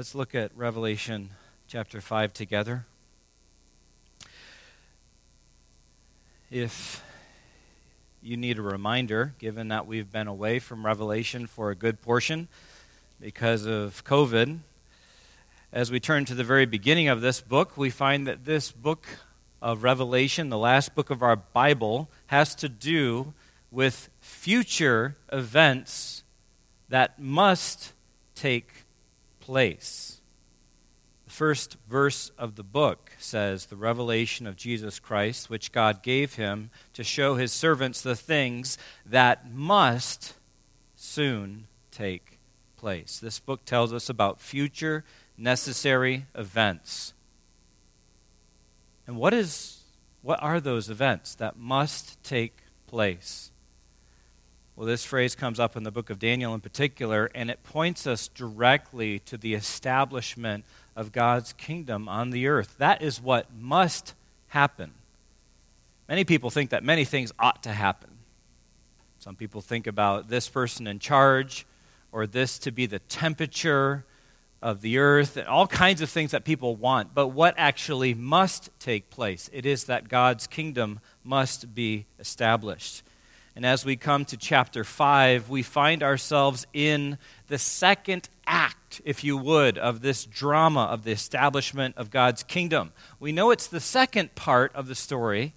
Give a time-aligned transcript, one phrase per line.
[0.00, 1.28] Let's look at Revelation
[1.68, 2.86] chapter 5 together.
[6.50, 7.04] If
[8.22, 12.48] you need a reminder, given that we've been away from Revelation for a good portion
[13.20, 14.60] because of COVID,
[15.70, 19.06] as we turn to the very beginning of this book, we find that this book
[19.60, 23.34] of Revelation, the last book of our Bible, has to do
[23.70, 26.24] with future events
[26.88, 27.92] that must
[28.34, 28.86] take
[29.50, 30.20] place.
[31.24, 36.36] The first verse of the book says, The revelation of Jesus Christ, which God gave
[36.36, 40.34] him to show his servants the things that must
[40.94, 42.38] soon take
[42.76, 43.18] place.
[43.18, 45.04] This book tells us about future
[45.36, 47.12] necessary events.
[49.04, 49.82] And what is
[50.22, 53.50] what are those events that must take place?
[54.80, 58.06] Well, this phrase comes up in the book of Daniel in particular, and it points
[58.06, 60.64] us directly to the establishment
[60.96, 62.76] of God's kingdom on the earth.
[62.78, 64.14] That is what must
[64.48, 64.92] happen.
[66.08, 68.08] Many people think that many things ought to happen.
[69.18, 71.66] Some people think about this person in charge,
[72.10, 74.06] or this to be the temperature
[74.62, 77.12] of the earth, and all kinds of things that people want.
[77.12, 79.50] But what actually must take place?
[79.52, 83.02] It is that God's kingdom must be established.
[83.56, 89.24] And as we come to chapter 5, we find ourselves in the second act, if
[89.24, 92.92] you would, of this drama of the establishment of God's kingdom.
[93.18, 95.54] We know it's the second part of the story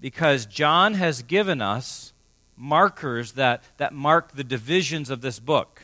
[0.00, 2.12] because John has given us
[2.56, 5.82] markers that, that mark the divisions of this book.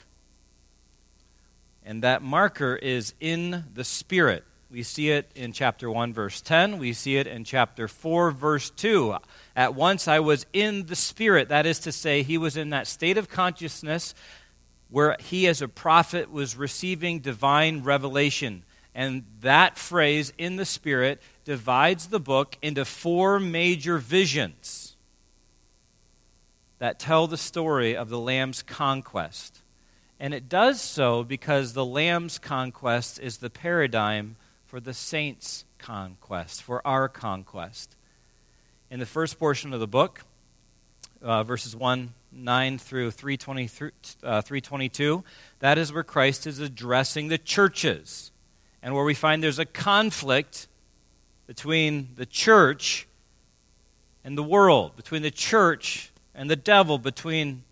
[1.84, 4.44] And that marker is in the Spirit.
[4.70, 6.78] We see it in chapter 1, verse 10.
[6.78, 9.16] We see it in chapter 4, verse 2.
[9.56, 11.48] At once I was in the Spirit.
[11.48, 14.14] That is to say, he was in that state of consciousness
[14.91, 18.64] where he, as a prophet, was receiving divine revelation.
[18.94, 24.96] And that phrase, in the Spirit, divides the book into four major visions
[26.78, 29.61] that tell the story of the Lamb's conquest.
[30.20, 34.36] And it does so because the Lamb's conquest is the paradigm
[34.67, 37.96] for the saints' conquest, for our conquest.
[38.94, 40.20] In the first portion of the book,
[41.20, 43.64] uh, verses 1 9 through 320,
[44.22, 45.24] uh, 322,
[45.58, 48.30] that is where Christ is addressing the churches
[48.84, 50.68] and where we find there's a conflict
[51.48, 53.08] between the church
[54.22, 57.64] and the world, between the church and the devil, between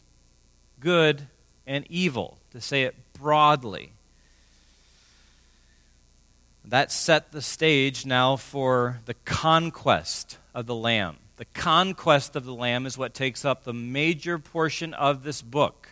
[0.80, 1.28] good
[1.68, 3.92] and evil, to say it broadly.
[6.64, 11.16] That set the stage now for the conquest of the Lamb.
[11.36, 15.88] The conquest of the Lamb is what takes up the major portion of this book.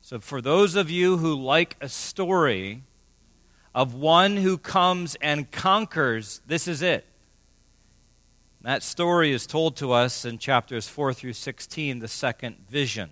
[0.00, 2.82] So, for those of you who like a story
[3.74, 7.06] of one who comes and conquers, this is it.
[8.62, 13.10] That story is told to us in chapters 4 through 16, the second vision.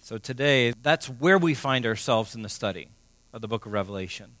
[0.00, 2.88] So today, that's where we find ourselves in the study
[3.32, 4.32] of the book of Revelation.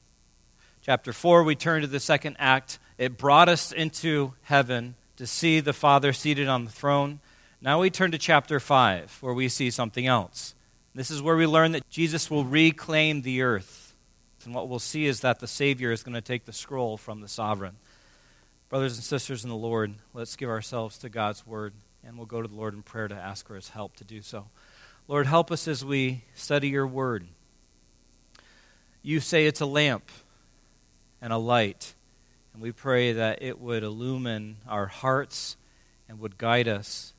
[0.82, 2.78] Chapter 4, we turn to the second act.
[2.96, 7.20] It brought us into heaven to see the Father seated on the throne.
[7.60, 10.54] Now we turn to chapter 5, where we see something else.
[10.94, 13.94] This is where we learn that Jesus will reclaim the earth.
[14.46, 17.20] And what we'll see is that the Savior is going to take the scroll from
[17.20, 17.76] the sovereign.
[18.70, 22.40] Brothers and sisters in the Lord, let's give ourselves to God's word, and we'll go
[22.40, 24.46] to the Lord in prayer to ask for his help to do so.
[25.08, 27.26] Lord, help us as we study your word.
[29.02, 30.10] You say it's a lamp
[31.20, 31.94] and a light
[32.52, 35.56] and we pray that it would illumine our hearts
[36.08, 37.12] and would guide us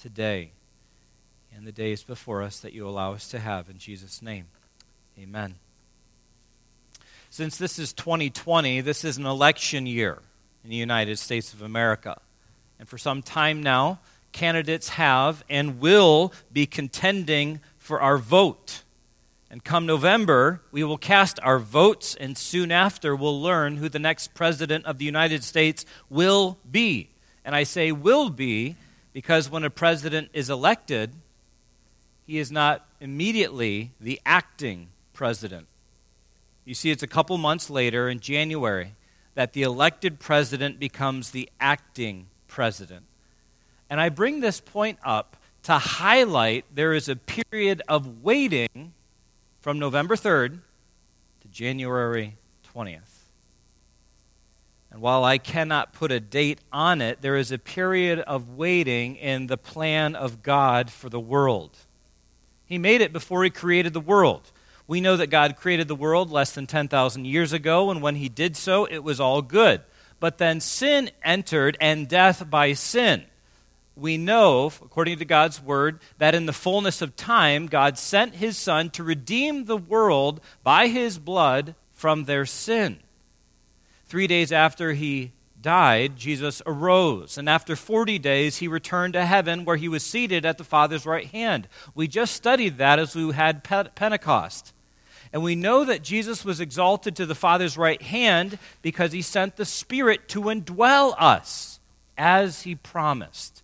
[0.00, 0.52] today
[1.54, 3.68] and the days before us that you allow us to have.
[3.68, 4.46] In Jesus' name,
[5.18, 5.56] amen.
[7.30, 10.18] Since this is 2020, this is an election year
[10.62, 12.20] in the United States of America.
[12.78, 14.00] And for some time now,
[14.32, 18.82] candidates have and will be contending for our vote.
[19.56, 23.98] And come November, we will cast our votes, and soon after, we'll learn who the
[23.98, 27.08] next president of the United States will be.
[27.42, 28.76] And I say will be
[29.14, 31.14] because when a president is elected,
[32.26, 35.68] he is not immediately the acting president.
[36.66, 38.92] You see, it's a couple months later in January
[39.36, 43.06] that the elected president becomes the acting president.
[43.88, 48.92] And I bring this point up to highlight there is a period of waiting
[49.66, 50.60] from November 3rd
[51.40, 52.36] to January
[52.72, 53.00] 20th.
[54.92, 59.16] And while I cannot put a date on it, there is a period of waiting
[59.16, 61.76] in the plan of God for the world.
[62.64, 64.52] He made it before He created the world.
[64.86, 68.28] We know that God created the world less than 10,000 years ago, and when he
[68.28, 69.80] did so, it was all good.
[70.20, 73.24] But then sin entered, and death by sin.
[73.96, 78.58] We know, according to God's word, that in the fullness of time, God sent his
[78.58, 82.98] Son to redeem the world by his blood from their sin.
[84.04, 85.32] Three days after he
[85.62, 90.44] died, Jesus arose, and after 40 days, he returned to heaven where he was seated
[90.44, 91.66] at the Father's right hand.
[91.94, 94.74] We just studied that as we had Pentecost.
[95.32, 99.56] And we know that Jesus was exalted to the Father's right hand because he sent
[99.56, 101.80] the Spirit to indwell us
[102.16, 103.62] as he promised.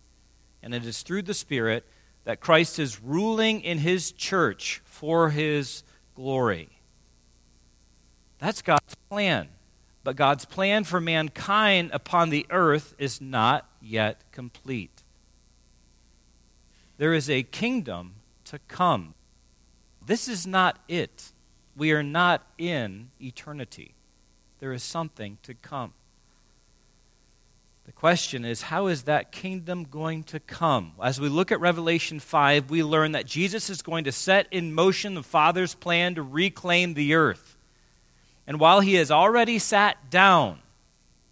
[0.62, 1.84] And it is through the Spirit
[2.24, 5.82] that Christ is ruling in his church for his
[6.14, 6.68] glory.
[8.38, 9.48] That's God's plan.
[10.04, 15.02] But God's plan for mankind upon the earth is not yet complete.
[16.98, 18.14] There is a kingdom
[18.46, 19.14] to come.
[20.04, 21.32] This is not it.
[21.76, 23.94] We are not in eternity.
[24.58, 25.94] There is something to come.
[27.84, 30.92] The question is, how is that kingdom going to come?
[31.02, 34.72] As we look at Revelation 5, we learn that Jesus is going to set in
[34.72, 37.56] motion the Father's plan to reclaim the earth.
[38.46, 40.60] And while he has already sat down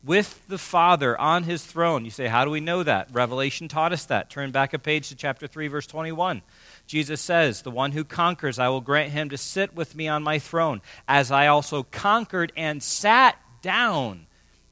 [0.03, 3.09] with the Father on his throne, you say, How do we know that?
[3.13, 4.29] Revelation taught us that.
[4.29, 6.43] Turn back a page to chapter 3, verse 21.
[6.87, 10.25] Jesus says, The one who conquers, I will grant him to sit with me on
[10.25, 14.27] my throne, as I also conquered and sat down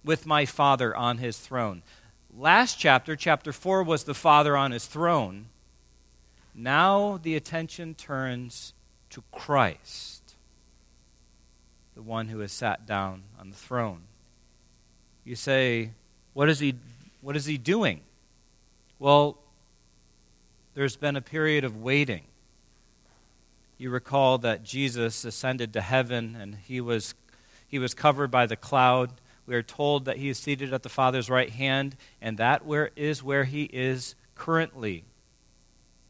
[0.08, 1.82] with my Father on his throne.
[2.34, 5.49] Last chapter, chapter 4, was the Father on his throne.
[6.55, 8.72] Now the attention turns
[9.10, 10.34] to Christ
[11.94, 14.00] the one who has sat down on the throne.
[15.26, 15.90] You say,
[16.32, 16.76] what is he,
[17.20, 18.00] what is he doing?
[18.99, 19.37] Well,
[20.72, 22.22] there's been a period of waiting.
[23.76, 27.14] You recall that Jesus ascended to heaven and he was,
[27.66, 29.12] he was covered by the cloud.
[29.49, 32.91] We are told that he is seated at the Father's right hand, and that where
[32.97, 35.05] is where he is currently.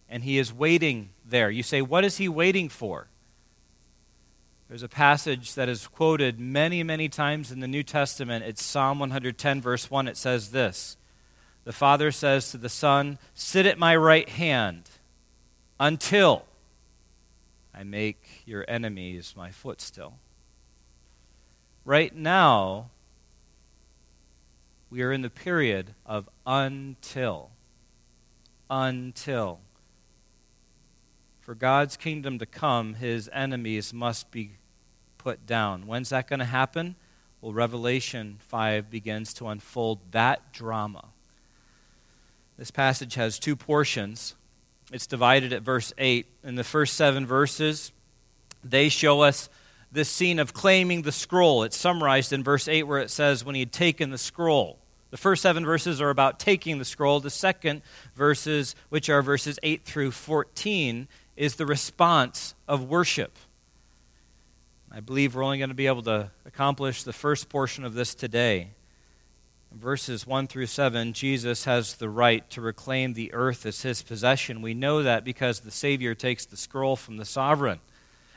[0.08, 1.48] And he is waiting there.
[1.48, 3.06] You say, what is he waiting for?
[4.68, 8.44] There's a passage that is quoted many, many times in the New Testament.
[8.44, 10.08] It's Psalm 110, verse 1.
[10.08, 10.96] It says this
[11.64, 14.90] The Father says to the Son, Sit at my right hand
[15.78, 16.44] until
[17.72, 20.18] I make your enemies my footstool.
[21.84, 22.90] Right now,
[24.90, 27.50] we are in the period of until.
[28.70, 29.60] Until.
[31.40, 34.52] For God's kingdom to come, his enemies must be
[35.16, 35.86] put down.
[35.86, 36.96] When's that going to happen?
[37.40, 41.06] Well, Revelation 5 begins to unfold that drama.
[42.58, 44.34] This passage has two portions.
[44.92, 46.26] It's divided at verse 8.
[46.42, 47.92] In the first seven verses,
[48.64, 49.48] they show us
[49.90, 51.62] this scene of claiming the scroll.
[51.62, 54.78] It's summarized in verse 8 where it says, when he had taken the scroll.
[55.10, 57.20] The first seven verses are about taking the scroll.
[57.20, 57.82] The second
[58.14, 63.38] verses, which are verses 8 through 14, is the response of worship.
[64.90, 68.14] I believe we're only going to be able to accomplish the first portion of this
[68.14, 68.70] today.
[69.72, 74.62] Verses 1 through 7, Jesus has the right to reclaim the earth as his possession.
[74.62, 77.80] We know that because the Savior takes the scroll from the sovereign.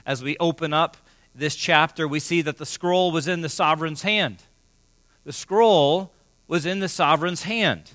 [0.06, 0.98] As we open up
[1.34, 4.44] this chapter, we see that the scroll was in the sovereign's hand.
[5.24, 6.12] The scroll
[6.48, 7.92] was in the sovereign's hand.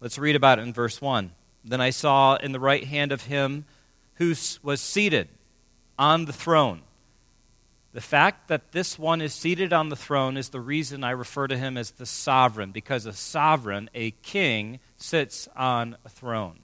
[0.00, 1.32] Let's read about it in verse 1.
[1.64, 3.64] Then I saw in the right hand of him
[4.14, 5.28] who was seated
[5.98, 6.82] on the throne.
[7.92, 11.46] The fact that this one is seated on the throne is the reason I refer
[11.46, 16.58] to him as the sovereign, because a sovereign, a king, sits on a throne.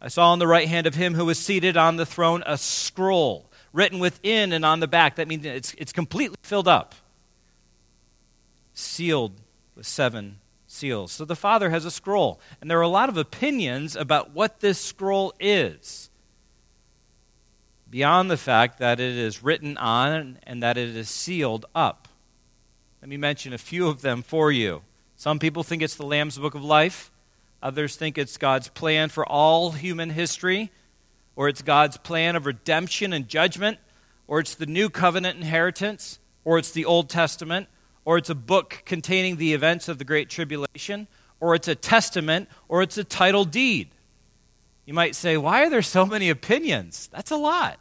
[0.00, 2.58] I saw on the right hand of him who was seated on the throne a
[2.58, 5.16] scroll written within and on the back.
[5.16, 6.94] That means it's, it's completely filled up,
[8.74, 9.32] sealed
[9.74, 11.12] with seven seals.
[11.12, 12.40] So the Father has a scroll.
[12.60, 16.10] And there are a lot of opinions about what this scroll is,
[17.88, 22.06] beyond the fact that it is written on and that it is sealed up.
[23.02, 24.82] Let me mention a few of them for you.
[25.16, 27.10] Some people think it's the Lamb's Book of Life.
[27.62, 30.70] Others think it's God's plan for all human history,
[31.40, 33.78] or it's God's plan of redemption and judgment,
[34.26, 37.66] or it's the New Covenant inheritance, or it's the Old Testament,
[38.04, 41.08] or it's a book containing the events of the Great Tribulation,
[41.40, 43.88] or it's a testament, or it's a title deed.
[44.84, 47.08] You might say, why are there so many opinions?
[47.10, 47.80] That's a lot.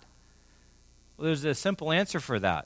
[1.17, 2.65] Well, there's a simple answer for that.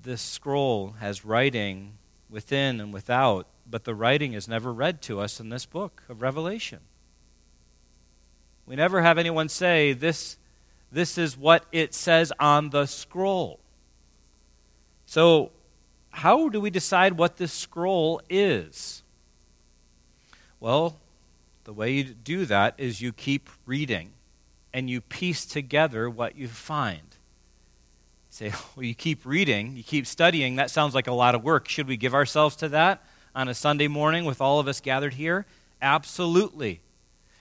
[0.00, 1.98] This scroll has writing
[2.34, 6.20] within and without, but the writing is never read to us in this book of
[6.20, 6.80] Revelation.
[8.66, 10.36] We never have anyone say, this,
[10.90, 13.60] this is what it says on the scroll.
[15.06, 15.52] So,
[16.10, 19.04] how do we decide what this scroll is?
[20.58, 20.96] Well,
[21.64, 24.10] the way you do that is you keep reading
[24.72, 27.13] and you piece together what you find.
[28.34, 30.56] Say, well, you keep reading, you keep studying.
[30.56, 31.68] That sounds like a lot of work.
[31.68, 33.00] Should we give ourselves to that
[33.32, 35.46] on a Sunday morning with all of us gathered here?
[35.80, 36.80] Absolutely.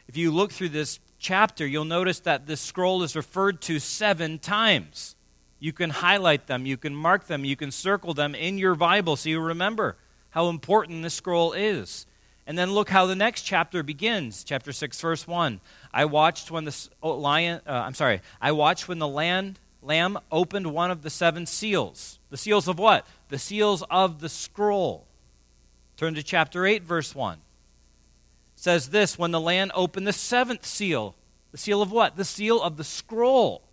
[0.08, 4.38] If you look through this chapter, you'll notice that this scroll is referred to seven
[4.38, 5.16] times.
[5.60, 9.16] You can highlight them, you can mark them, you can circle them in your Bible
[9.16, 9.98] so you remember
[10.30, 12.06] how important this scroll is.
[12.46, 15.60] And then look how the next chapter begins, chapter 6 verse 1.
[15.92, 20.18] I watched when the oh, lion uh, I'm sorry, I watched when the land lamb
[20.32, 22.20] opened one of the seven seals.
[22.30, 23.06] The seals of what?
[23.30, 25.06] The seals of the scroll.
[25.98, 27.36] Turn to chapter 8 verse 1.
[27.36, 27.40] It
[28.56, 31.16] says this, when the lamb opened the seventh seal.
[31.52, 32.16] The seal of what?
[32.16, 33.64] The seal of the scroll.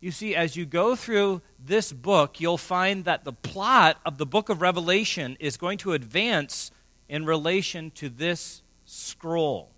[0.00, 4.26] You see, as you go through this book, you'll find that the plot of the
[4.26, 6.72] book of Revelation is going to advance
[7.08, 9.70] in relation to this scroll.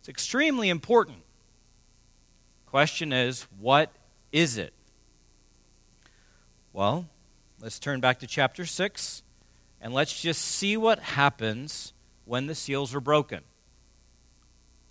[0.00, 1.18] It's extremely important.
[2.66, 3.90] Question is, what
[4.32, 4.72] is it?
[6.72, 7.06] Well,
[7.60, 9.22] let's turn back to chapter 6
[9.80, 11.92] and let's just see what happens
[12.24, 13.42] when the seals are broken.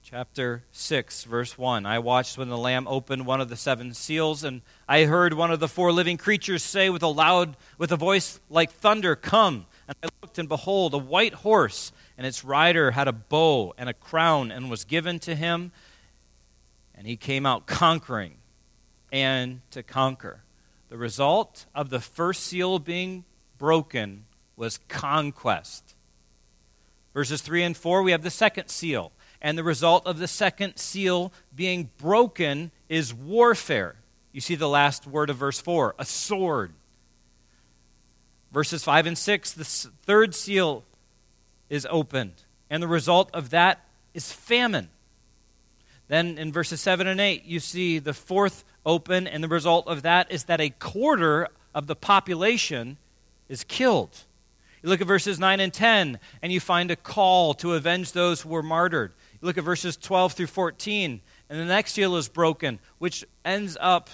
[0.02, 1.86] Chapter 6, verse 1.
[1.86, 5.52] I watched when the Lamb opened one of the seven seals, and I heard one
[5.52, 9.66] of the four living creatures say with a loud, with a voice like thunder, Come.
[9.86, 13.90] And I looked, and behold, a white horse, and its rider had a bow and
[13.90, 15.74] a crown, and was given to him.
[16.96, 18.38] And he came out conquering
[19.12, 20.42] and to conquer.
[20.90, 23.26] The result of the first seal being
[23.58, 25.96] broken was conquest.
[27.14, 29.12] Verses 3 and 4, we have the second seal.
[29.42, 33.96] And the result of the second seal being broken is warfare.
[34.32, 36.74] You see the last word of verse 4 a sword.
[38.52, 40.84] Verses 5 and 6, the third seal
[41.70, 44.90] is opened, and the result of that is famine.
[46.08, 50.02] Then in verses 7 and 8, you see the fourth open, and the result of
[50.02, 52.98] that is that a quarter of the population
[53.50, 54.24] is killed.
[54.82, 58.42] You look at verses 9 and 10, and you find a call to avenge those
[58.42, 59.12] who were martyred.
[59.42, 63.78] You look at verses 12 through 14, and the next seal is broken, which ends
[63.80, 64.10] up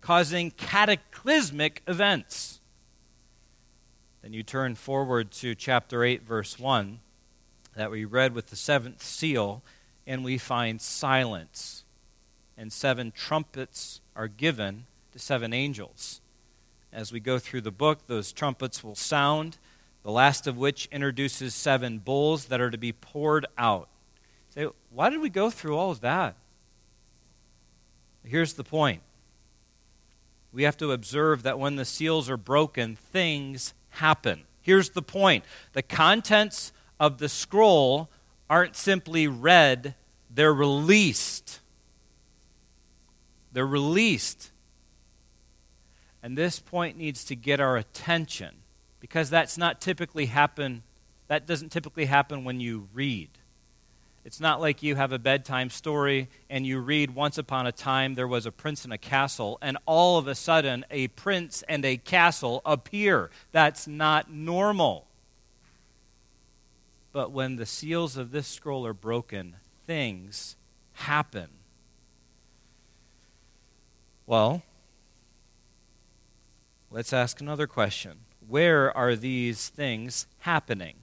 [0.00, 2.60] causing cataclysmic events.
[4.22, 7.00] Then you turn forward to chapter 8, verse 1,
[7.74, 9.62] that we read with the seventh seal,
[10.06, 11.77] and we find silence.
[12.58, 16.20] And seven trumpets are given to seven angels.
[16.92, 19.58] As we go through the book, those trumpets will sound,
[20.02, 23.88] the last of which introduces seven bowls that are to be poured out.
[24.54, 26.34] Say, why did we go through all of that?
[28.24, 29.02] Here's the point.
[30.52, 34.42] We have to observe that when the seals are broken, things happen.
[34.62, 38.08] Here's the point the contents of the scroll
[38.50, 39.94] aren't simply read,
[40.30, 41.60] they're released.
[43.58, 44.52] They're released.
[46.22, 48.54] And this point needs to get our attention
[49.00, 50.84] because that's not typically happen
[51.26, 53.30] that doesn't typically happen when you read.
[54.24, 58.14] It's not like you have a bedtime story and you read Once Upon a Time
[58.14, 61.84] there was a prince in a castle, and all of a sudden a prince and
[61.84, 63.28] a castle appear.
[63.50, 65.04] That's not normal.
[67.10, 70.54] But when the seals of this scroll are broken, things
[70.92, 71.57] happen.
[74.28, 74.62] Well,
[76.90, 78.18] let's ask another question.
[78.46, 80.96] Where are these things happening?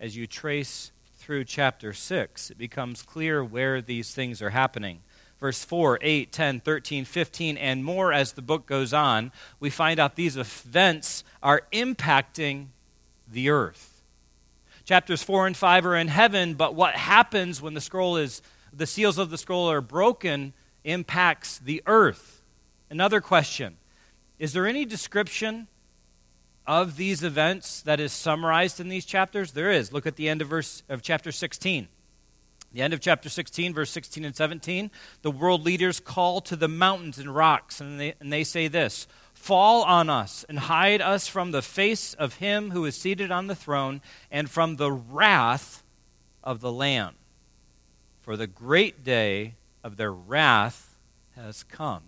[0.00, 5.00] As you trace through chapter 6, it becomes clear where these things are happening.
[5.38, 10.00] Verse 4, 8, 10, 13, 15, and more as the book goes on, we find
[10.00, 12.68] out these events are impacting
[13.30, 14.00] the earth.
[14.86, 18.40] Chapters 4 and 5 are in heaven, but what happens when the scroll is
[18.72, 22.42] the seals of the scroll are broken impacts the earth.
[22.90, 23.76] Another question
[24.38, 25.68] Is there any description
[26.66, 29.52] of these events that is summarized in these chapters?
[29.52, 29.92] There is.
[29.92, 31.88] Look at the end of verse of chapter 16.
[32.72, 36.68] The end of chapter 16, verse 16 and 17, the world leaders call to the
[36.68, 41.26] mountains and rocks, and they, and they say this Fall on us and hide us
[41.26, 45.82] from the face of him who is seated on the throne and from the wrath
[46.44, 47.14] of the Lamb.
[48.20, 50.96] For the great day of their wrath
[51.36, 52.02] has come.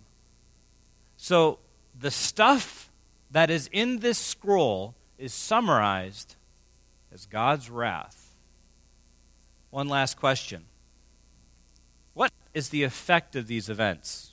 [1.16, 1.58] So
[1.98, 2.90] the stuff
[3.30, 6.36] that is in this scroll is summarized
[7.12, 8.34] as God's wrath.
[9.70, 10.64] One last question
[12.14, 14.32] What is the effect of these events?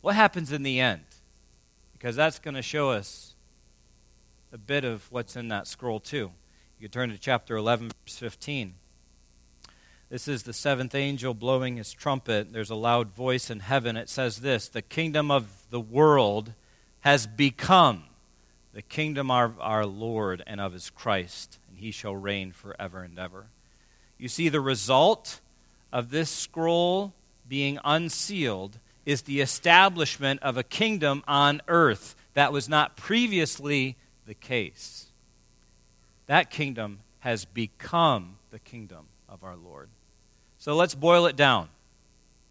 [0.00, 1.04] What happens in the end?
[1.92, 3.34] Because that's going to show us
[4.52, 6.32] a bit of what's in that scroll, too.
[6.78, 8.74] You can turn to chapter 11, verse 15.
[10.12, 12.52] This is the seventh angel blowing his trumpet.
[12.52, 13.96] There's a loud voice in heaven.
[13.96, 16.52] It says this The kingdom of the world
[17.00, 18.04] has become
[18.74, 23.18] the kingdom of our Lord and of his Christ, and he shall reign forever and
[23.18, 23.46] ever.
[24.18, 25.40] You see, the result
[25.90, 27.14] of this scroll
[27.48, 34.34] being unsealed is the establishment of a kingdom on earth that was not previously the
[34.34, 35.06] case.
[36.26, 39.88] That kingdom has become the kingdom of our Lord.
[40.62, 41.70] So let's boil it down.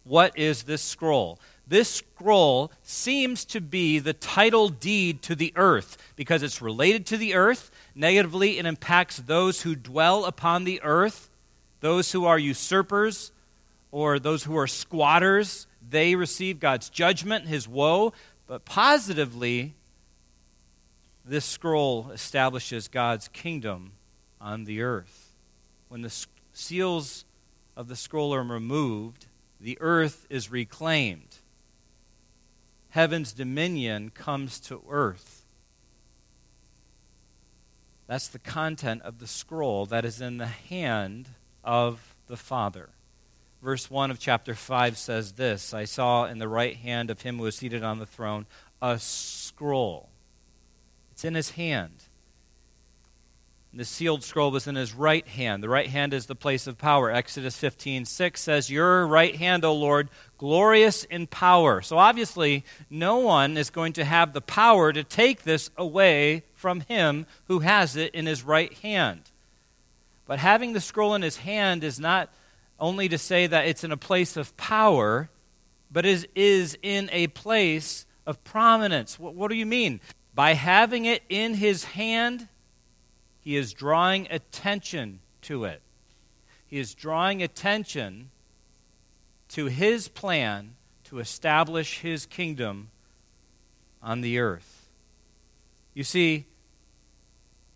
[0.03, 1.39] What is this scroll?
[1.65, 7.15] This scroll seems to be the title deed to the earth because it's related to
[7.15, 7.71] the earth.
[7.95, 11.29] Negatively, it impacts those who dwell upon the earth,
[11.79, 13.31] those who are usurpers,
[13.93, 18.11] or those who are squatters, they receive God's judgment, his woe.
[18.45, 19.73] But positively,
[21.23, 23.93] this scroll establishes God's kingdom
[24.41, 25.33] on the earth.
[25.87, 26.13] When the
[26.51, 27.23] seals
[27.75, 29.27] of the scroll are removed,
[29.59, 31.37] the earth is reclaimed.
[32.89, 35.45] Heaven's dominion comes to earth.
[38.07, 41.29] That's the content of the scroll that is in the hand
[41.63, 42.89] of the Father
[43.61, 47.37] verse 1 of chapter 5 says this I saw in the right hand of him
[47.37, 48.45] who was seated on the throne
[48.81, 50.09] a scroll.
[51.11, 52.03] It's in his hand.
[53.71, 55.63] And the sealed scroll was in his right hand.
[55.63, 57.09] The right hand is the place of power.
[57.09, 61.81] Exodus 15 6 says, Your right hand, O Lord, glorious in power.
[61.81, 66.81] So obviously, no one is going to have the power to take this away from
[66.81, 69.21] him who has it in his right hand.
[70.25, 72.29] But having the scroll in his hand is not
[72.77, 75.29] only to say that it's in a place of power,
[75.89, 79.17] but is, is in a place of prominence.
[79.17, 80.01] What, what do you mean?
[80.33, 82.50] By having it in his hand,
[83.41, 85.81] he is drawing attention to it.
[86.67, 88.29] He is drawing attention
[89.49, 90.75] to his plan
[91.05, 92.91] to establish his kingdom
[94.01, 94.87] on the earth.
[95.93, 96.45] You see,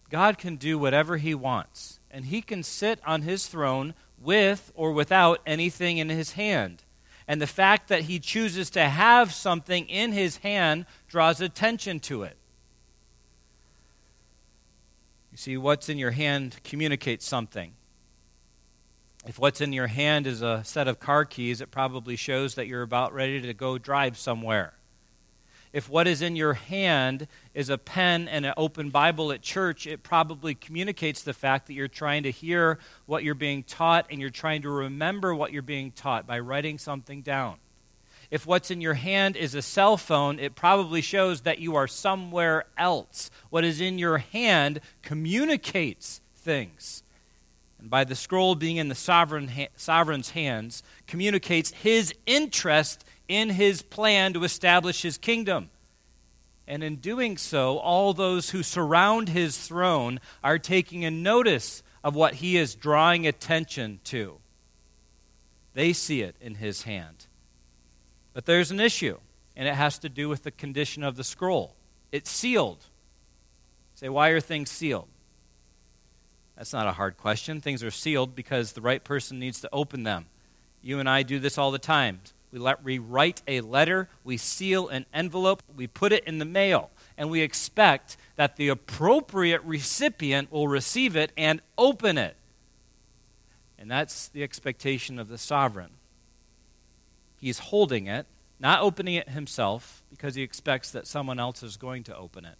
[0.10, 4.93] God can do whatever he wants, and he can sit on his throne with or
[4.93, 6.84] without anything in his hand.
[7.28, 12.23] And the fact that he chooses to have something in his hand draws attention to
[12.23, 12.38] it.
[15.36, 17.74] You see, what's in your hand communicates something.
[19.28, 22.67] If what's in your hand is a set of car keys, it probably shows that
[22.67, 24.76] you're about ready to go drive somewhere
[25.76, 29.86] if what is in your hand is a pen and an open Bible at church,
[29.86, 34.21] it probably communicates the fact that you're trying to hear what you're being taught and
[34.21, 37.58] you're trying to remember what you're being taught by writing something down.
[38.36, 41.88] If what's in your hand is a cell phone, it probably shows that you are
[41.88, 43.32] somewhere else.
[43.50, 47.02] What is in your hand communicates things.
[47.80, 53.52] And by the scroll being in the sovereign ha- sovereign's hands, communicates his interest in
[53.52, 55.69] his plan to establish his kingdom.
[56.67, 62.15] And in doing so, all those who surround his throne are taking a notice of
[62.15, 64.39] what he is drawing attention to.
[65.74, 67.25] They see it in his hand.
[68.36, 69.17] But there's an issue,
[69.56, 71.74] and it has to do with the condition of the scroll.
[72.12, 72.86] It's sealed.
[73.95, 75.08] say, why are things sealed?
[76.58, 77.62] That's not a hard question.
[77.62, 80.26] Things are sealed because the right person needs to open them.
[80.82, 82.19] You and I do this all the time.
[82.52, 86.45] We, let, we write a letter, we seal an envelope, we put it in the
[86.45, 92.36] mail, and we expect that the appropriate recipient will receive it and open it.
[93.80, 95.91] And that's the expectation of the sovereign.
[97.46, 98.26] He's holding it,
[98.60, 102.56] not opening it himself, because he expects that someone else is going to open it.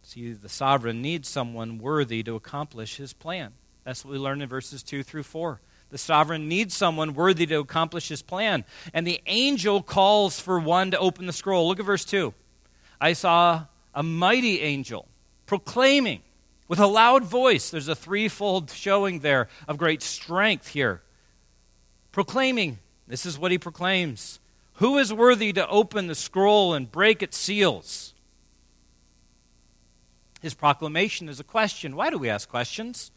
[0.00, 3.52] See, the sovereign needs someone worthy to accomplish his plan.
[3.84, 5.60] That's what we learn in verses 2 through 4.
[5.90, 8.64] The sovereign needs someone worthy to accomplish his plan.
[8.94, 11.68] And the angel calls for one to open the scroll.
[11.68, 12.32] Look at verse 2.
[13.02, 15.08] I saw a mighty angel
[15.44, 16.22] proclaiming
[16.68, 17.68] with a loud voice.
[17.68, 21.02] There's a threefold showing there of great strength here.
[22.12, 24.40] Proclaiming, this is what he proclaims
[24.74, 28.14] Who is worthy to open the scroll and break its seals?
[30.42, 31.96] His proclamation is a question.
[31.96, 33.10] Why do we ask questions?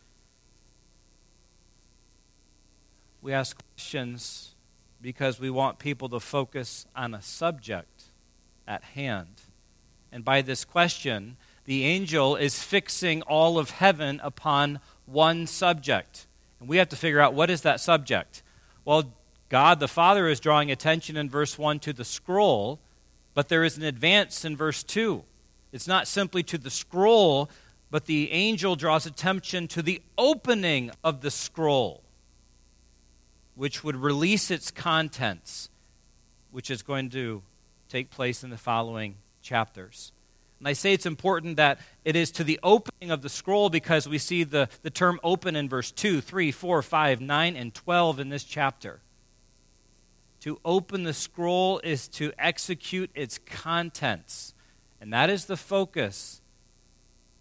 [3.21, 4.55] We ask questions
[5.01, 8.05] because we want people to focus on a subject
[8.67, 9.41] at hand.
[10.11, 16.25] And by this question, the angel is fixing all of heaven upon one subject.
[16.59, 18.41] And we have to figure out what is that subject?
[18.85, 19.13] Well,
[19.49, 22.79] God the Father is drawing attention in verse 1 to the scroll,
[23.33, 25.23] but there is an advance in verse 2.
[25.71, 27.49] It's not simply to the scroll,
[27.89, 32.03] but the angel draws attention to the opening of the scroll,
[33.55, 35.69] which would release its contents,
[36.51, 37.41] which is going to
[37.89, 40.11] take place in the following chapters.
[40.59, 44.07] And I say it's important that it is to the opening of the scroll because
[44.07, 48.19] we see the, the term open in verse 2, 3, 4, 5, 9, and 12
[48.19, 48.99] in this chapter.
[50.41, 54.53] To open the scroll is to execute its contents.
[55.01, 56.41] And that is the focus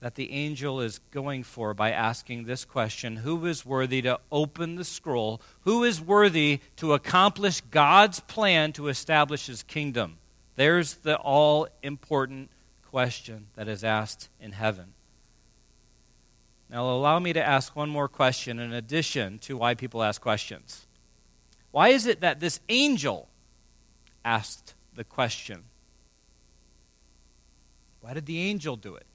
[0.00, 4.76] that the angel is going for by asking this question Who is worthy to open
[4.76, 5.40] the scroll?
[5.60, 10.18] Who is worthy to accomplish God's plan to establish his kingdom?
[10.56, 12.50] There's the all important
[12.90, 14.94] question that is asked in heaven.
[16.70, 20.87] Now, allow me to ask one more question in addition to why people ask questions.
[21.70, 23.28] Why is it that this angel
[24.24, 25.64] asked the question?
[28.00, 29.06] Why did the angel do it?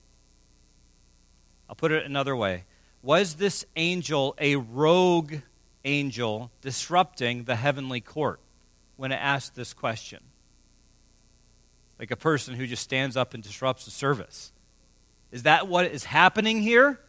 [1.67, 2.65] I'll put it another way.
[3.01, 5.35] Was this angel a rogue
[5.83, 8.39] angel disrupting the heavenly court
[8.95, 10.19] when it asked this question?
[11.99, 14.51] Like a person who just stands up and disrupts the service.
[15.31, 16.99] Is that what is happening here?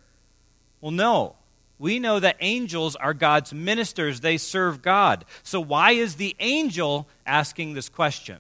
[0.81, 1.37] Well, no.
[1.79, 5.25] We know that angels are God's ministers, they serve God.
[5.43, 8.39] So, why is the angel asking this question?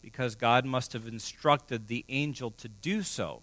[0.00, 3.42] Because God must have instructed the angel to do so.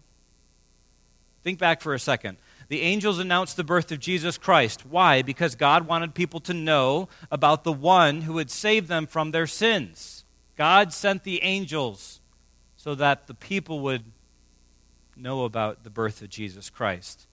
[1.42, 2.38] Think back for a second.
[2.68, 4.86] The angels announced the birth of Jesus Christ.
[4.86, 5.22] Why?
[5.22, 9.46] Because God wanted people to know about the one who would save them from their
[9.46, 10.24] sins.
[10.56, 12.20] God sent the angels
[12.76, 14.04] so that the people would
[15.16, 17.26] know about the birth of Jesus Christ.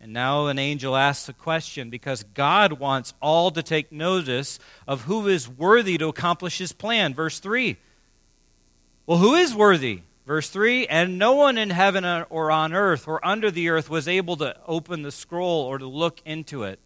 [0.00, 4.58] And now an angel asks a question because God wants all to take notice
[4.88, 7.12] of who is worthy to accomplish his plan.
[7.12, 7.76] Verse 3.
[9.06, 10.00] Well, who is worthy?
[10.26, 14.08] Verse 3 And no one in heaven or on earth or under the earth was
[14.08, 16.78] able to open the scroll or to look into it.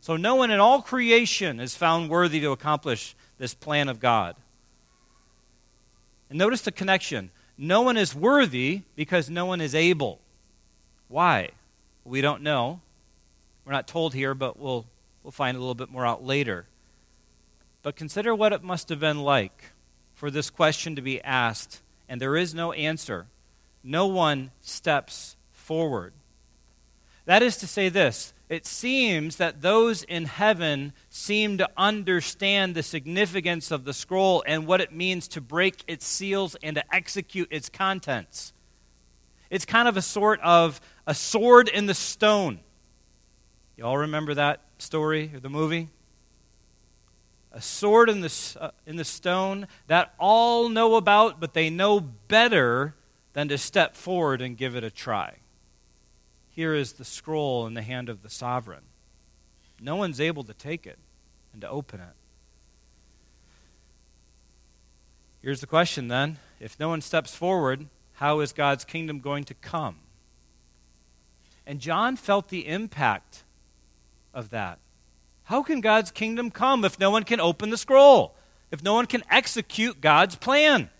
[0.00, 4.34] So no one in all creation is found worthy to accomplish this plan of God.
[6.30, 7.30] And notice the connection.
[7.56, 10.20] No one is worthy because no one is able.
[11.08, 11.50] Why?
[12.06, 12.80] We don't know.
[13.64, 14.86] We're not told here, but we'll,
[15.24, 16.66] we'll find a little bit more out later.
[17.82, 19.72] But consider what it must have been like
[20.14, 23.26] for this question to be asked, and there is no answer.
[23.82, 26.12] No one steps forward.
[27.24, 32.84] That is to say, this it seems that those in heaven seem to understand the
[32.84, 37.48] significance of the scroll and what it means to break its seals and to execute
[37.50, 38.52] its contents.
[39.50, 42.60] It's kind of a sort of a sword in the stone.
[43.76, 45.88] You all remember that story or the movie?
[47.52, 52.00] A sword in the, uh, in the stone that all know about, but they know
[52.00, 52.94] better
[53.32, 55.36] than to step forward and give it a try.
[56.50, 58.82] Here is the scroll in the hand of the sovereign.
[59.80, 60.98] No one's able to take it
[61.52, 62.14] and to open it.
[65.42, 69.54] Here's the question then if no one steps forward, how is God's kingdom going to
[69.54, 69.96] come?
[71.66, 73.42] And John felt the impact
[74.32, 74.78] of that.
[75.44, 78.34] How can God's kingdom come if no one can open the scroll?
[78.70, 80.90] If no one can execute God's plan?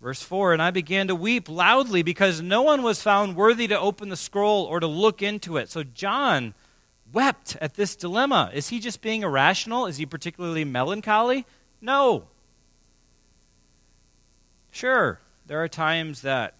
[0.00, 3.78] Verse 4 And I began to weep loudly because no one was found worthy to
[3.78, 5.68] open the scroll or to look into it.
[5.68, 6.54] So John
[7.12, 8.50] wept at this dilemma.
[8.54, 9.86] Is he just being irrational?
[9.86, 11.46] Is he particularly melancholy?
[11.80, 12.24] No.
[14.70, 16.54] Sure, there are times that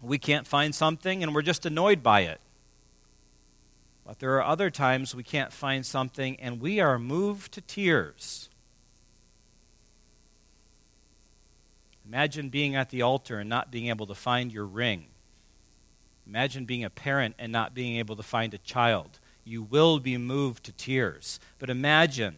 [0.00, 2.40] we can't find something and we're just annoyed by it.
[4.06, 8.48] But there are other times we can't find something and we are moved to tears.
[12.06, 15.08] Imagine being at the altar and not being able to find your ring.
[16.26, 19.18] Imagine being a parent and not being able to find a child.
[19.44, 21.38] You will be moved to tears.
[21.58, 22.36] But imagine,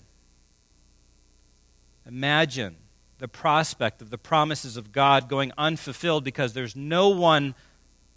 [2.04, 2.76] imagine
[3.20, 7.54] the prospect of the promises of God going unfulfilled because there's no one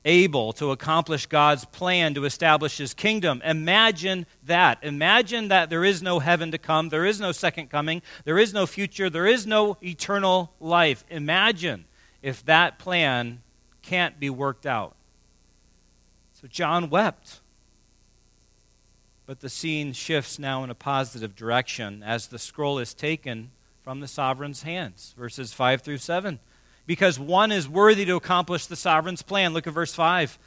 [0.06, 3.42] able to accomplish God's plan to establish his kingdom.
[3.44, 4.80] Imagine that.
[4.82, 8.54] Imagine that there is no heaven to come, there is no second coming, there is
[8.54, 11.04] no future, there is no eternal life.
[11.10, 11.86] Imagine
[12.22, 13.42] if that plan
[13.82, 14.96] can't be worked out.
[16.34, 17.42] So John wept.
[19.26, 23.52] But the scene shifts now in a positive direction as the scroll is taken
[23.84, 25.14] from the sovereign's hands.
[25.18, 26.40] Verses 5 through 7
[26.86, 29.54] because one is worthy to accomplish the sovereign's plan.
[29.54, 30.38] Look at verse 5.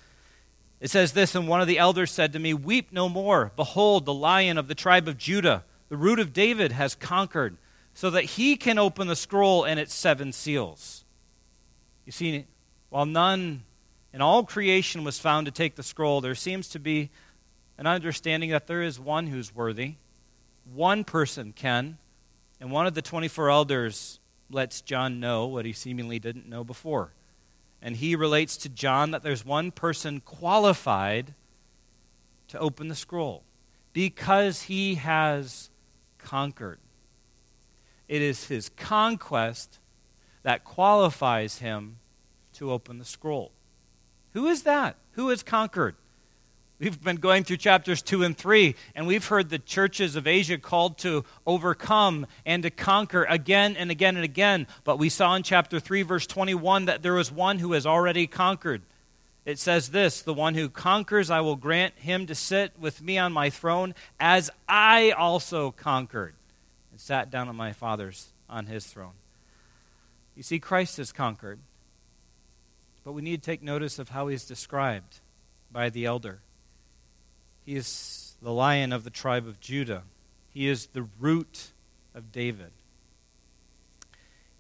[0.81, 3.53] It says this And one of the elders said to me, Weep no more.
[3.57, 7.57] Behold, the lion of the tribe of Judah, the root of David, has conquered
[7.94, 11.05] so that he can open the scroll and its seven seals.
[12.05, 12.44] You see,
[12.90, 13.64] while none
[14.12, 17.11] in all creation was found to take the scroll, there seems to be
[17.79, 19.94] an understanding that there is one who's worthy.
[20.72, 21.96] One person can,
[22.61, 27.12] and one of the 24 elders lets John know what he seemingly didn't know before.
[27.83, 31.35] And he relates to John that there's one person qualified
[32.49, 33.42] to open the scroll
[33.92, 35.71] because he has
[36.19, 36.79] conquered.
[38.09, 39.79] It is his conquest
[40.42, 41.99] that qualifies him
[42.55, 43.53] to open the scroll.
[44.33, 44.97] Who is that?
[45.12, 45.97] Who has conquered?
[46.79, 50.59] We've been going through chapters 2 and 3, and we've heard the churches of Asia
[50.59, 54.67] called to overcome and to conquer again and again and again.
[54.85, 58.27] But we saw in chapter 3, verse 21, that there was one who has already
[58.27, 58.83] conquered.
[59.47, 63.17] It says this The one who conquers, I will grant him to sit with me
[63.17, 66.35] on my throne, as I also conquered
[66.91, 69.15] and sat down on my Father's on his throne.
[70.35, 71.59] You see, Christ has conquered.
[73.03, 75.21] But we need to take notice of how he's described
[75.73, 76.41] by the elder.
[77.66, 80.05] He is the lion of the tribe of Judah.
[80.55, 81.72] He is the root
[82.14, 82.70] of David.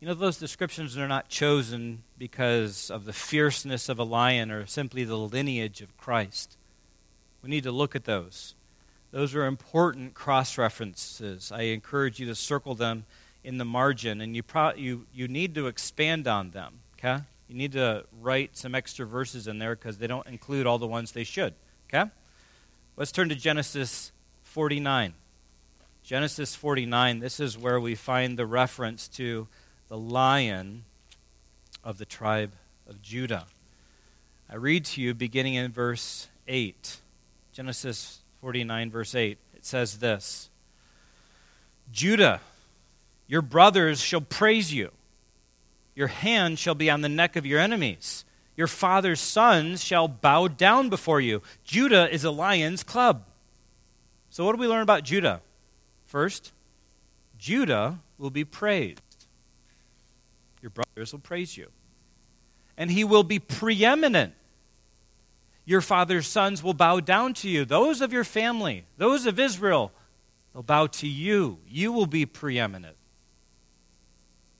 [0.00, 4.66] You know, those descriptions are not chosen because of the fierceness of a lion or
[4.66, 6.58] simply the lineage of Christ.
[7.42, 8.56] We need to look at those.
[9.12, 11.52] Those are important cross references.
[11.52, 13.06] I encourage you to circle them
[13.44, 16.80] in the margin, and you, pro- you, you need to expand on them.
[16.98, 17.22] Okay?
[17.48, 20.88] You need to write some extra verses in there because they don't include all the
[20.88, 21.54] ones they should.
[21.88, 22.10] Okay?
[22.98, 24.10] Let's turn to Genesis
[24.44, 25.12] 49.
[26.02, 29.48] Genesis 49, this is where we find the reference to
[29.88, 30.84] the lion
[31.84, 32.52] of the tribe
[32.88, 33.44] of Judah.
[34.48, 36.96] I read to you beginning in verse 8.
[37.52, 39.36] Genesis 49, verse 8.
[39.54, 40.48] It says this
[41.92, 42.40] Judah,
[43.26, 44.90] your brothers shall praise you.
[45.94, 48.24] Your hand shall be on the neck of your enemies.
[48.56, 51.42] Your father's sons shall bow down before you.
[51.64, 53.24] Judah is a lion's club.
[54.30, 55.42] So, what do we learn about Judah?
[56.06, 56.52] First,
[57.38, 59.00] Judah will be praised.
[60.62, 61.68] Your brothers will praise you.
[62.78, 64.34] And he will be preeminent.
[65.64, 67.64] Your father's sons will bow down to you.
[67.64, 69.92] Those of your family, those of Israel,
[70.52, 71.58] they'll bow to you.
[71.68, 72.96] You will be preeminent.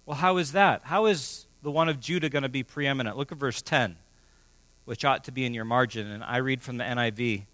[0.04, 0.82] Well, how is that?
[0.84, 3.16] How is the one of Judah going to be preeminent?
[3.16, 3.96] Look at verse 10,
[4.84, 6.06] which ought to be in your margin.
[6.06, 7.44] And I read from the NIV,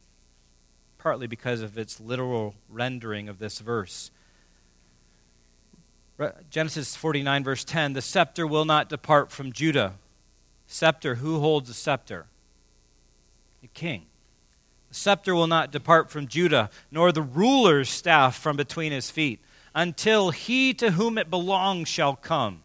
[0.98, 4.10] partly because of its literal rendering of this verse.
[6.50, 9.94] Genesis 49, verse 10 The scepter will not depart from Judah.
[10.66, 12.26] Scepter, who holds the scepter?
[13.60, 14.06] The king.
[14.88, 19.40] The scepter will not depart from Judah, nor the ruler's staff from between his feet,
[19.74, 22.61] until he to whom it belongs shall come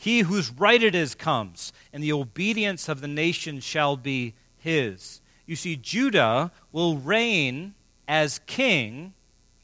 [0.00, 5.20] he whose right it is comes, and the obedience of the nation shall be his.
[5.44, 7.74] You see, Judah will reign
[8.08, 9.12] as king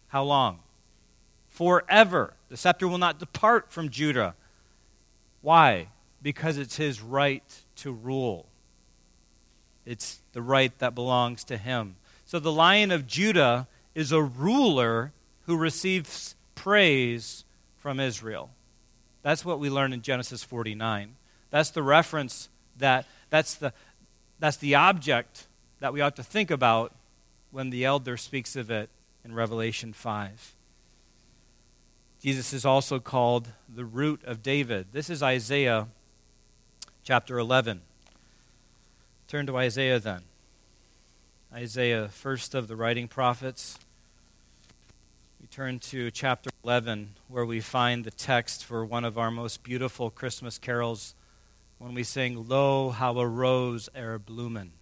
[0.09, 0.59] how long?
[1.49, 2.35] Forever.
[2.51, 4.35] The scepter will not depart from Judah.
[5.41, 5.89] Why?
[6.21, 7.43] Because it's his right
[7.77, 8.45] to rule.
[9.87, 11.97] It's the right that belongs to him.
[12.27, 15.13] So the lion of Judah is a ruler
[15.47, 17.47] who receives praise
[17.79, 18.51] from Israel.
[19.27, 21.17] That's what we learn in Genesis 49.
[21.51, 23.73] That's the reference that that's the
[24.39, 25.49] that's the object
[25.81, 26.93] that we ought to think about
[27.51, 28.89] when the elder speaks of it
[29.25, 30.55] in Revelation 5.
[32.23, 34.93] Jesus is also called the root of David.
[34.93, 35.89] This is Isaiah
[37.03, 37.81] chapter 11.
[39.27, 40.23] Turn to Isaiah then.
[41.53, 43.77] Isaiah, first of the writing prophets.
[45.57, 50.11] Turn to chapter 11, where we find the text for one of our most beautiful
[50.11, 51.15] Christmas carols
[51.79, 54.73] when we sing, Lo, how a rose ere bloomin'.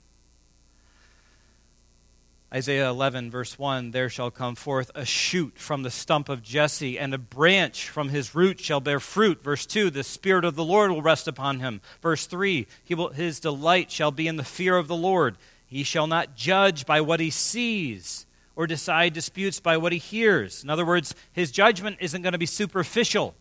[2.53, 6.99] Isaiah 11, verse 1 There shall come forth a shoot from the stump of Jesse,
[6.99, 9.45] and a branch from his root shall bear fruit.
[9.45, 11.83] Verse 2 The Spirit of the Lord will rest upon him.
[12.03, 15.37] Verse 3 will, His delight shall be in the fear of the Lord.
[15.69, 20.63] He shall not judge by what he sees or decide disputes by what he hears.
[20.63, 23.35] In other words, his judgment isn't going to be superficial.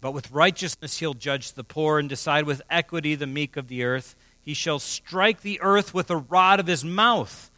[0.00, 3.84] But with righteousness he'll judge the poor and decide with equity the meek of the
[3.84, 4.16] earth.
[4.40, 7.50] He shall strike the earth with the rod of his mouth,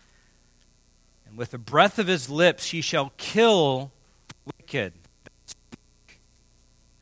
[1.27, 3.91] and with the breath of his lips he shall kill
[4.45, 4.93] wicked.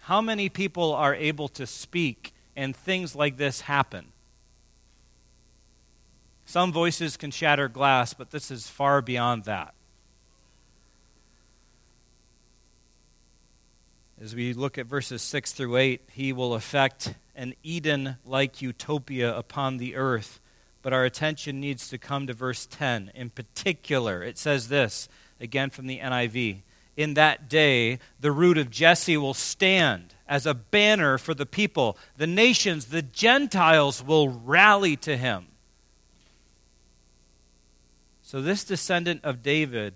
[0.02, 4.11] How many people are able to speak and things like this happen?
[6.44, 9.74] Some voices can shatter glass, but this is far beyond that.
[14.22, 19.36] As we look at verses 6 through 8, he will effect an Eden like utopia
[19.36, 20.40] upon the earth.
[20.80, 23.10] But our attention needs to come to verse 10.
[23.14, 25.08] In particular, it says this,
[25.40, 26.62] again from the NIV
[26.96, 31.96] In that day, the root of Jesse will stand as a banner for the people.
[32.16, 35.46] The nations, the Gentiles, will rally to him.
[38.32, 39.92] So, this descendant of David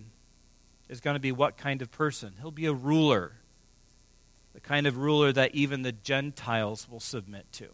[0.91, 2.35] is going to be what kind of person?
[2.39, 3.33] He'll be a ruler
[4.53, 7.69] the kind of ruler that even the Gentiles will submit to.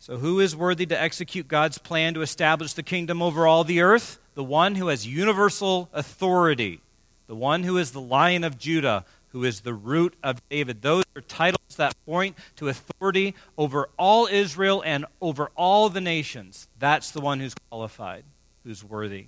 [0.00, 3.80] So, who is worthy to execute God's plan to establish the kingdom over all the
[3.80, 4.18] earth?
[4.34, 6.80] The one who has universal authority,
[7.28, 10.82] the one who is the lion of Judah, who is the root of David.
[10.82, 16.66] Those are titles that point to authority over all Israel and over all the nations.
[16.80, 18.24] That's the one who's qualified,
[18.64, 19.26] who's worthy.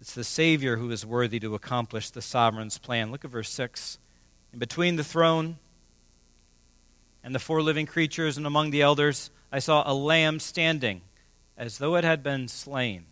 [0.00, 3.10] It's the Savior who is worthy to accomplish the sovereign's plan.
[3.10, 3.98] Look at verse 6.
[4.52, 5.56] And between the throne
[7.24, 11.02] and the four living creatures and among the elders, I saw a lamb standing
[11.56, 13.06] as though it had been slain,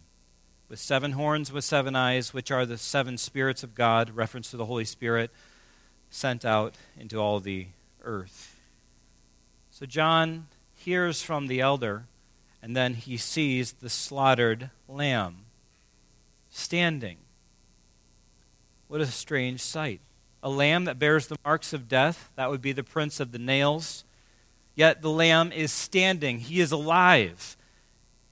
[0.69, 4.57] with seven horns, with seven eyes, which are the seven spirits of God, reference to
[4.57, 5.33] the Holy Spirit,
[6.11, 7.67] sent out into all the
[8.05, 8.57] earth.
[9.71, 12.05] So John hears from the elder,
[12.67, 15.45] and then he sees the slaughtered lamb
[16.51, 17.19] standing.
[18.89, 20.01] What a strange sight
[20.43, 22.33] a lamb that bears the marks of death.
[22.35, 24.05] That would be the prints of the nails.
[24.75, 27.57] Yet the lamb is standing, he is alive.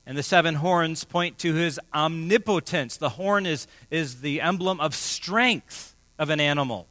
[0.05, 2.97] And the seven horns point to his omnipotence.
[2.97, 6.88] The horn is, is the emblem of strength of an animal,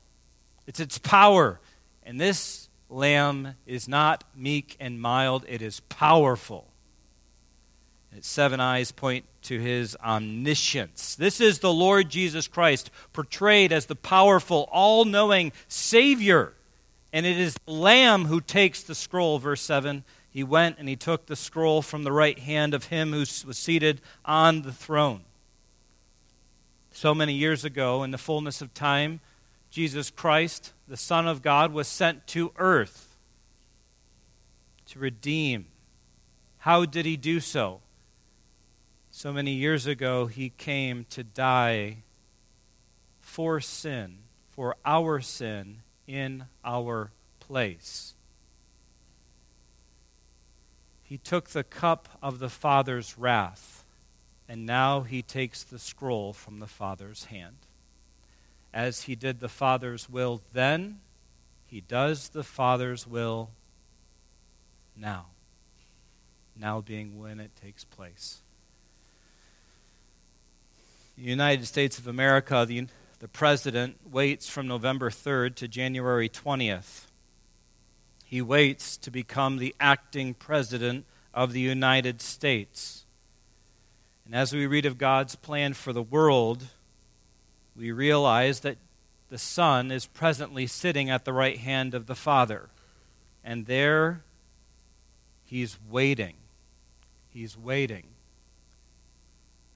[0.66, 1.60] it's its power.
[2.04, 6.70] And this lamb is not meek and mild, it is powerful.
[8.22, 11.16] Seven eyes point to his omniscience.
[11.16, 16.54] This is the Lord Jesus Christ, portrayed as the powerful, all knowing Savior.
[17.12, 20.04] And it is the Lamb who takes the scroll, verse 7.
[20.30, 23.58] He went and he took the scroll from the right hand of him who was
[23.58, 25.22] seated on the throne.
[26.92, 29.20] So many years ago, in the fullness of time,
[29.70, 33.16] Jesus Christ, the Son of God, was sent to earth
[34.88, 35.66] to redeem.
[36.60, 37.82] How did he do so?
[39.16, 41.98] So many years ago, he came to die
[43.22, 44.18] for sin,
[44.50, 48.16] for our sin, in our place.
[51.04, 53.84] He took the cup of the Father's wrath,
[54.50, 57.58] and now he takes the scroll from the Father's hand.
[58.74, 61.02] As he did the Father's will then,
[61.68, 63.52] he does the Father's will
[64.98, 65.28] now.
[66.60, 68.42] Now being when it takes place
[71.16, 72.88] the United States of America, the,
[73.20, 77.06] the president waits from November 3rd to January 20th.
[78.26, 83.06] He waits to become the acting president of the United States.
[84.26, 86.66] And as we read of God's plan for the world,
[87.76, 88.78] we realize that
[89.30, 92.70] the Son is presently sitting at the right hand of the Father.
[93.44, 94.24] And there,
[95.44, 96.36] he's waiting.
[97.30, 98.13] He's waiting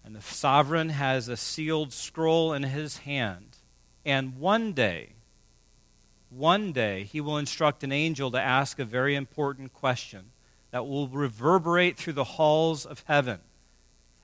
[0.07, 3.57] and the sovereign has a sealed scroll in his hand.
[4.05, 5.09] And one day,
[6.29, 10.31] one day, he will instruct an angel to ask a very important question
[10.71, 13.39] that will reverberate through the halls of heaven.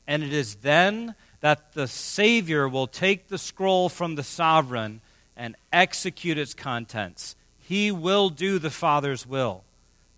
[0.07, 5.01] And it is then that the Savior will take the scroll from the sovereign
[5.35, 7.35] and execute its contents.
[7.59, 9.65] He will do the Father's will.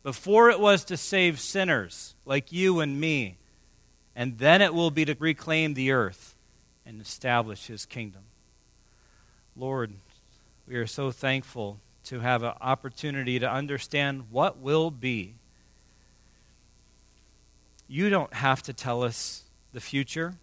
[0.03, 3.37] Before it was to save sinners like you and me,
[4.15, 6.35] and then it will be to reclaim the earth
[6.85, 8.21] and establish his kingdom.
[9.55, 9.93] Lord,
[10.67, 15.35] we are so thankful to have an opportunity to understand what will be.
[17.87, 20.35] You don't have to tell us the future.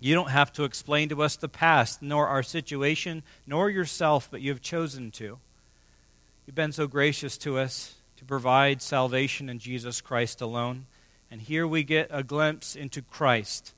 [0.00, 4.40] You don't have to explain to us the past, nor our situation, nor yourself, but
[4.40, 5.38] you have chosen to.
[6.46, 10.86] You've been so gracious to us to provide salvation in Jesus Christ alone.
[11.30, 13.74] And here we get a glimpse into Christ,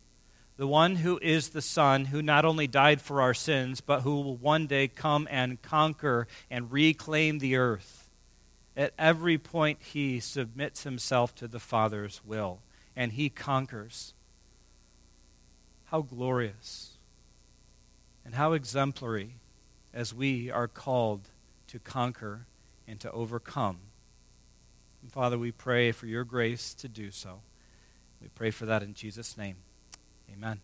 [0.56, 4.20] the one who is the Son, who not only died for our sins, but who
[4.20, 8.08] will one day come and conquer and reclaim the earth.
[8.76, 12.60] At every point, he submits himself to the Father's will,
[12.94, 14.14] and he conquers.
[15.86, 16.98] How glorious
[18.24, 19.34] and how exemplary
[19.92, 21.30] as we are called
[21.66, 22.46] to conquer
[22.86, 23.78] and to overcome
[25.02, 27.40] and Father, we pray for your grace to do so.
[28.20, 29.56] We pray for that in Jesus' name.
[30.32, 30.60] Amen.